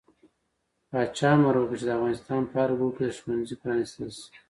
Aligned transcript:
پاچا 0.89 1.29
امر 1.37 1.55
وکړ 1.59 1.75
چې 1.79 1.85
د 1.87 1.89
افغانستان 1.97 2.41
په 2.49 2.55
هر 2.61 2.69
ګوټ 2.79 2.93
کې 2.97 3.03
د 3.07 3.09
ښوونځي 3.19 3.55
پرانستل 3.61 4.09
شي. 4.17 4.25